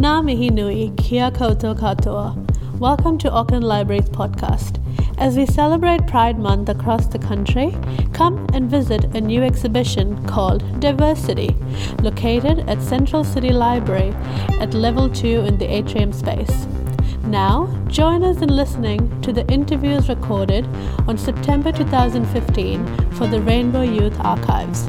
[0.00, 2.34] Ngā mihi nui, kia koutou katoa.
[2.80, 4.78] Welcome to Auckland Libraries podcast.
[5.18, 7.76] As we celebrate Pride Month across the country,
[8.14, 11.54] come and visit a new exhibition called Diversity,
[12.00, 14.14] located at Central City Library
[14.58, 16.66] at level 2 in the atrium space.
[17.24, 20.66] Now, join us in listening to the interviews recorded
[21.08, 24.88] on September 2015 for the Rainbow Youth Archives.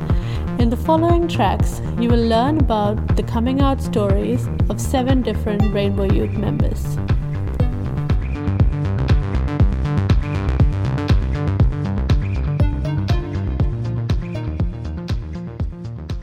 [0.60, 5.74] In the following tracks, you will learn about the coming out stories of seven different
[5.74, 6.82] Rainbow Youth members.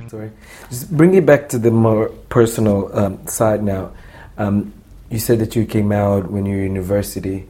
[0.09, 0.31] Sorry.
[0.71, 3.93] Just bring it back to the more personal um, side now.
[4.37, 4.73] Um,
[5.11, 7.49] you said that you came out when you were in university.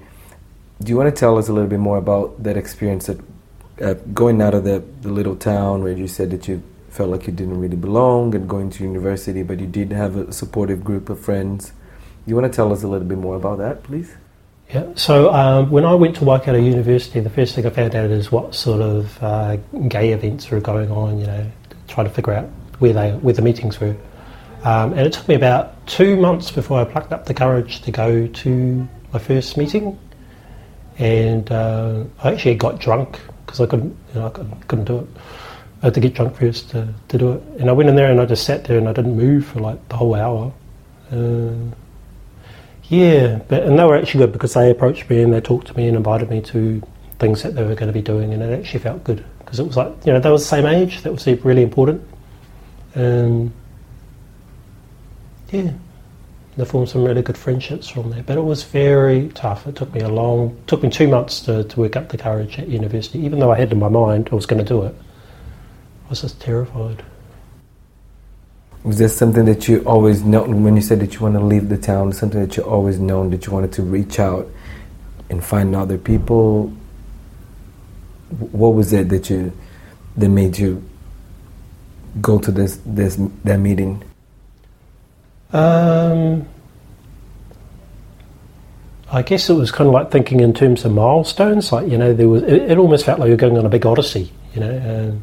[0.80, 3.20] Do you want to tell us a little bit more about that experience that
[3.80, 7.26] uh, going out of the, the little town where you said that you felt like
[7.26, 11.08] you didn't really belong and going to university, but you did have a supportive group
[11.08, 11.72] of friends.
[12.26, 14.14] You want to tell us a little bit more about that, please?
[14.70, 18.10] Yeah, so um, when I went to Waikato University, the first thing I found out
[18.10, 19.56] is what sort of uh,
[19.88, 21.50] gay events were going on, you know,
[21.86, 22.44] trying to figure out
[22.78, 23.96] where they where the meetings were.
[24.64, 27.90] Um, and it took me about two months before I plucked up the courage to
[27.90, 29.98] go to my first meeting.
[30.98, 34.98] And uh, I actually got drunk because I couldn't, you know, I couldn't, couldn't do
[34.98, 35.06] it.
[35.80, 37.42] I had to get drunk first to, to do it.
[37.58, 39.60] And I went in there and I just sat there and I didn't move for
[39.60, 40.52] like the whole hour.
[41.10, 41.54] Uh,
[42.90, 45.76] yeah, but and they were actually good because they approached me and they talked to
[45.76, 46.82] me and invited me to
[47.18, 49.66] things that they were going to be doing, and it actually felt good because it
[49.66, 51.02] was like you know they were the same age.
[51.02, 52.06] That was really important.
[52.94, 53.52] And
[55.50, 55.72] yeah,
[56.58, 58.24] they formed some really good friendships from there.
[58.24, 59.68] But it was very tough.
[59.68, 62.58] It took me a long, took me two months to, to work up the courage
[62.58, 63.20] at university.
[63.20, 64.92] Even though I had in my mind I was going to do it,
[66.06, 67.04] I was just terrified.
[68.82, 71.68] Was there something that you always know when you said that you want to leave
[71.68, 72.12] the town?
[72.12, 74.48] Something that you always known that you wanted to reach out
[75.30, 76.72] and find other people.
[78.30, 79.52] What was it that you
[80.16, 80.82] that made you
[82.20, 84.02] go to this this that meeting?
[85.52, 86.46] Um,
[89.10, 91.72] I guess it was kind of like thinking in terms of milestones.
[91.72, 93.86] Like you know, there was it, it almost felt like you're going on a big
[93.86, 94.32] odyssey.
[94.54, 95.22] You know, and,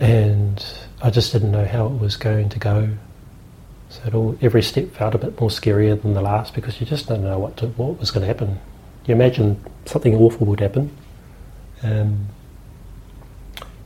[0.00, 0.64] and
[1.00, 2.88] I just didn't know how it was going to go.
[3.90, 7.08] So all, every step felt a bit more scarier than the last because you just
[7.08, 8.58] don't know what to, what was going to happen.
[9.04, 10.96] You imagine something awful would happen.
[11.82, 12.28] Um,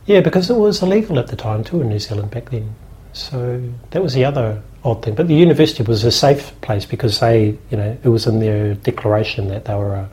[0.05, 2.73] yeah, because it was illegal at the time too in New Zealand back then.
[3.17, 5.15] So that was the other odd thing.
[5.15, 8.75] But the university was a safe place because they, you know, it was in their
[8.75, 10.07] declaration that they were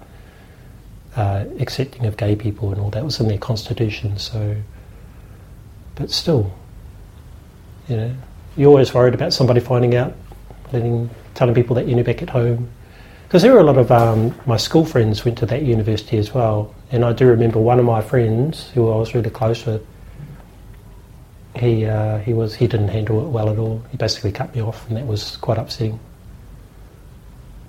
[1.15, 4.19] uh, accepting of gay people and all that it was in their constitution.
[4.19, 4.57] So,
[5.97, 6.51] but still,
[7.89, 8.15] you know,
[8.57, 10.15] you're always worried about somebody finding out,
[10.73, 12.71] letting, telling people that you knew back at home.
[13.29, 16.33] Because there were a lot of um, my school friends went to that university as
[16.33, 19.85] well, and I do remember one of my friends who I was really close with.
[21.57, 23.83] He uh, he was he didn't handle it well at all.
[23.91, 26.01] He basically cut me off, and that was quite upsetting.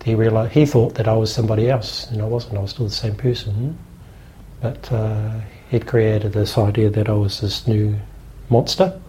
[0.03, 2.57] He realized he thought that I was somebody else, and I wasn't.
[2.57, 3.77] I was still the same person,
[4.61, 7.95] but uh, he'd created this idea that I was this new
[8.49, 8.99] monster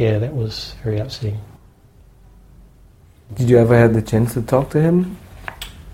[0.00, 1.38] yeah, that was very upsetting.
[3.34, 5.18] Did you ever have the chance to talk to him,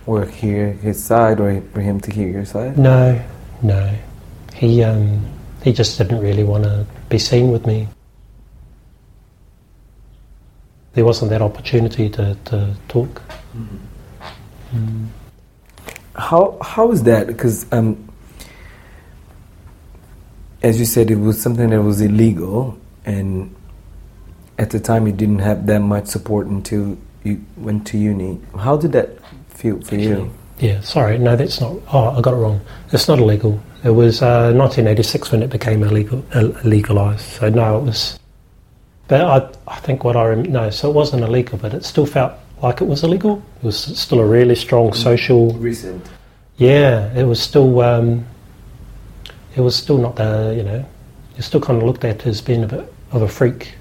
[0.07, 2.79] or hear his side, or for him to hear your side?
[2.79, 3.21] No,
[3.63, 3.99] no.
[4.55, 5.27] He um,
[5.67, 7.89] he just didn't really want to be seen with me.
[10.93, 13.21] There wasn't that opportunity to, to talk.
[13.53, 13.77] Mm-hmm.
[14.77, 15.07] Mm.
[16.15, 17.27] How how is that?
[17.27, 18.09] Because um,
[20.63, 23.53] as you said, it was something that was illegal, and
[24.59, 28.41] at the time you didn't have that much support until you went to uni.
[28.57, 30.33] How did that feel for you?
[30.61, 31.77] Yeah, sorry, no, that's not.
[31.93, 32.61] Oh, I got it wrong.
[32.93, 33.61] It's not illegal.
[33.87, 37.21] It was uh, 1986 when it became illegal, uh, legalized.
[37.21, 38.19] So no, it was.
[39.07, 42.05] But I, I think what I rem- no, so it wasn't illegal, but it still
[42.05, 43.41] felt like it was illegal.
[43.59, 44.97] It was still a really strong mm.
[44.97, 45.53] social.
[45.53, 46.05] Recent.
[46.57, 47.81] Yeah, it was still.
[47.81, 48.27] Um,
[49.55, 50.85] it was still not the you know,
[51.37, 53.73] you still kind of looked at as being a bit of a freak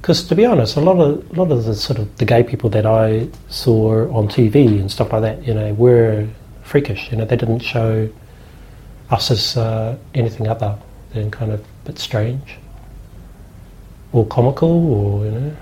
[0.00, 2.42] because to be honest, a lot of a lot of the sort of the gay
[2.42, 6.26] people that I saw on TV and stuff like that, you know, were
[6.62, 7.10] freakish.
[7.12, 8.08] You know, they didn't show
[9.12, 10.76] us as uh, anything other
[11.12, 12.56] than kind of a bit strange
[14.12, 15.56] or comical, or you know.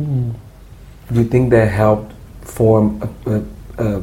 [0.00, 0.34] Mm.
[1.12, 2.12] Do you think that helped
[2.42, 3.42] form a,
[3.82, 4.02] a, a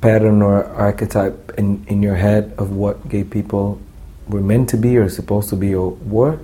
[0.00, 3.80] pattern or archetype in, in your head of what gay people
[4.28, 6.38] were meant to be or supposed to be or were?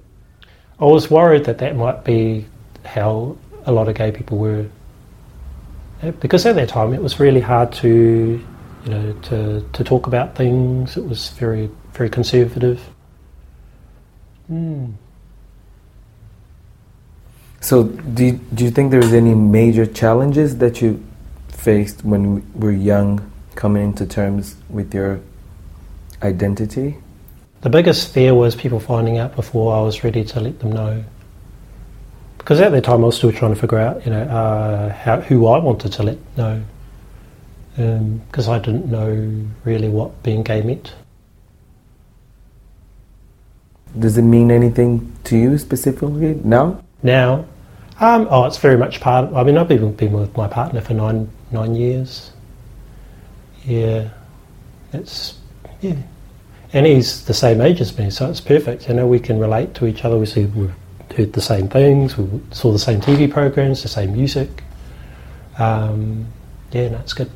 [0.78, 2.46] I was worried that that might be
[2.84, 4.66] how a lot of gay people were.
[6.20, 8.44] Because at that time it was really hard to,
[8.86, 10.96] you know, to, to talk about things.
[10.96, 12.80] It was very, very conservative.
[14.50, 14.94] Mm.
[17.60, 21.04] So, do you, do you think there's any major challenges that you
[21.48, 25.20] faced when you were young, coming into terms with your
[26.22, 26.96] identity?
[27.62, 31.02] The biggest fear was people finding out before I was ready to let them know.
[32.38, 35.20] Because at that time I was still trying to figure out, you know, uh, how,
[35.22, 36.62] who I wanted to let know.
[37.76, 40.94] Because um, I didn't know really what being gay meant.
[43.98, 46.82] Does it mean anything to you specifically now?
[47.02, 47.44] Now,
[48.00, 49.26] um, oh, it's very much part.
[49.26, 52.32] Of, I mean, I've been, been with my partner for nine nine years.
[53.64, 54.08] Yeah,
[54.92, 55.38] it's
[55.80, 55.96] yeah,
[56.72, 58.88] and he's the same age as me, so it's perfect.
[58.88, 60.18] You know, we can relate to each other.
[60.18, 60.74] We see we've
[61.14, 62.16] heard the same things.
[62.18, 64.62] We saw the same TV programs, the same music.
[65.58, 66.26] Um,
[66.72, 67.30] yeah, no, it's good.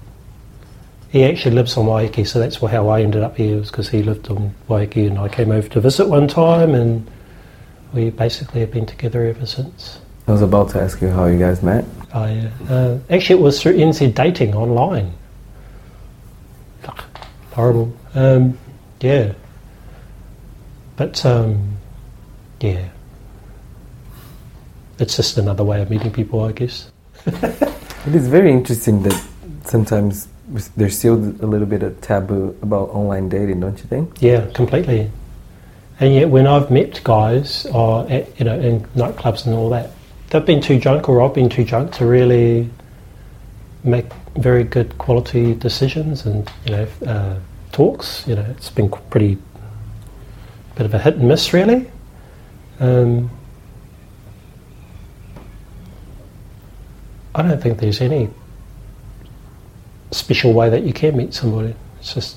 [1.10, 4.02] He actually lives on Waiheke, so that's how I ended up here, was because he
[4.02, 7.10] lived on Waiheke and I came over to visit one time and
[7.92, 10.00] we basically have been together ever since.
[10.28, 11.84] I was about to ask you how you guys met.
[12.14, 12.50] Oh, yeah.
[12.68, 15.12] Uh, actually, it was through NZ Dating online.
[17.52, 17.92] Horrible.
[18.14, 18.56] Um,
[19.00, 19.32] yeah.
[20.94, 21.76] But, um,
[22.60, 22.88] yeah.
[25.00, 26.92] It's just another way of meeting people, I guess.
[27.26, 29.20] it is very interesting that
[29.64, 30.28] sometimes
[30.76, 34.20] there's still a little bit of taboo about online dating, don't you think?
[34.20, 35.10] Yeah, completely.
[36.00, 39.90] And yet, when I've met guys, or at, you know, in nightclubs and all that,
[40.30, 42.70] they've been too drunk, or I've been too drunk to really
[43.84, 44.06] make
[44.36, 47.38] very good quality decisions and you know uh,
[47.72, 48.26] talks.
[48.26, 49.38] You know, it's been pretty
[50.74, 51.90] bit of a hit and miss, really.
[52.78, 53.30] Um,
[57.34, 58.30] I don't think there's any
[60.10, 61.74] special way that you can meet somebody.
[61.98, 62.36] It's just,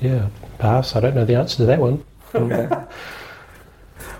[0.00, 0.28] yeah,
[0.58, 0.96] pass.
[0.96, 2.04] I don't know the answer to that one.
[2.34, 2.66] Okay.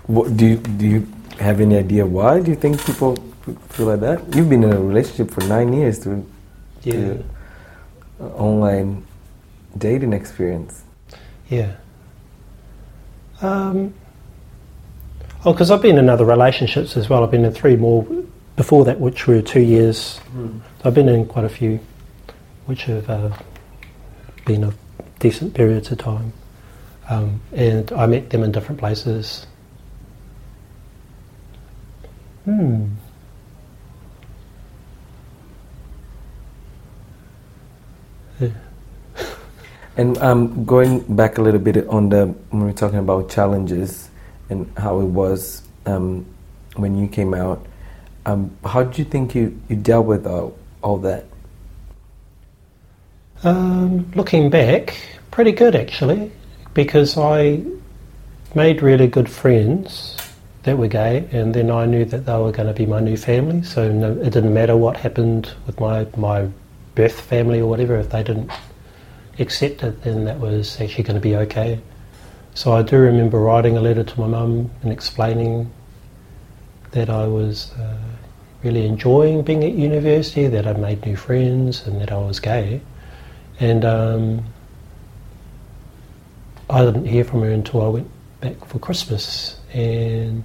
[0.07, 1.07] what, do you do you
[1.39, 2.39] have any idea why?
[2.39, 3.15] Do you think people
[3.69, 4.35] feel like that?
[4.35, 6.25] You've been in a relationship for nine years to,
[6.83, 7.17] yeah.
[8.19, 9.05] online
[9.77, 10.83] dating experience.
[11.49, 11.75] Yeah.
[13.41, 13.93] Um,
[15.43, 17.23] oh, because I've been in other relationships as well.
[17.23, 18.07] I've been in three more
[18.55, 20.19] before that, which were two years.
[20.35, 20.61] Mm.
[20.83, 21.79] I've been in quite a few,
[22.65, 23.31] which have uh,
[24.45, 24.77] been of
[25.19, 26.33] decent periods of time.
[27.09, 29.45] Um, and I met them in different places.
[32.45, 32.85] Hmm.
[38.39, 38.49] Yeah.
[39.97, 44.09] And um, going back a little bit on the when we are talking about challenges
[44.49, 46.25] and how it was um,
[46.75, 47.65] when you came out,
[48.25, 51.25] um, how do you think you, you dealt with all, all that?
[53.43, 54.95] Um, looking back,
[55.31, 56.31] pretty good actually,
[56.73, 57.63] because I
[58.55, 60.17] made really good friends
[60.63, 63.17] that were gay, and then I knew that they were going to be my new
[63.17, 63.61] family.
[63.61, 66.49] So no, it didn't matter what happened with my my
[66.95, 67.97] birth family or whatever.
[67.97, 68.49] If they didn't
[69.37, 71.79] accept it, then that was actually going to be okay.
[72.55, 75.69] So I do remember writing a letter to my mum and explaining
[76.91, 77.97] that I was uh,
[78.63, 82.81] really enjoying being at university, that I'd made new friends, and that I was gay.
[83.59, 84.45] And um,
[86.69, 88.09] I didn't hear from her until I went
[88.41, 90.43] back for Christmas, and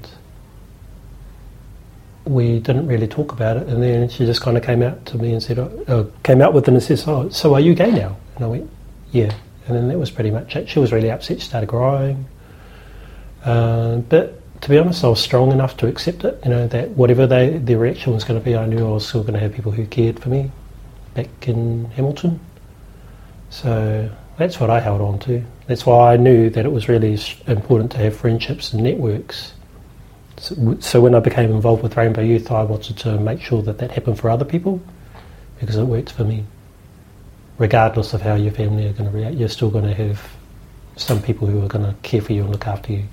[2.24, 3.66] we didn't really talk about it.
[3.68, 6.52] And then she just kind of came out to me and said, uh, came out
[6.52, 8.70] with it and says, "Oh, so are you gay now?" And I went,
[9.10, 9.32] "Yeah."
[9.66, 10.68] And then that was pretty much it.
[10.68, 11.40] She was really upset.
[11.40, 12.26] She started crying.
[13.44, 16.38] Uh, but to be honest, I was strong enough to accept it.
[16.44, 19.06] You know that whatever they, their reaction was going to be, I knew I was
[19.06, 20.50] still going to have people who cared for me
[21.14, 22.40] back in Hamilton.
[23.48, 25.44] So that's what I held on to.
[25.66, 29.54] That's why I knew that it was really important to have friendships and networks.
[30.36, 33.78] So, so when I became involved with Rainbow Youth, I wanted to make sure that
[33.78, 34.80] that happened for other people
[35.58, 36.44] because it worked for me.
[37.58, 40.22] Regardless of how your family are going to react, you're still going to have
[40.96, 43.04] some people who are going to care for you and look after you.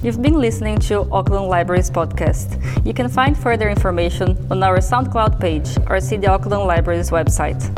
[0.00, 2.54] You've been listening to Auckland Libraries podcast.
[2.86, 7.77] You can find further information on our SoundCloud page or see the Auckland Libraries website.